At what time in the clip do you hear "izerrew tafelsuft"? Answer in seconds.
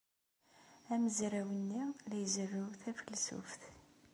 2.23-3.61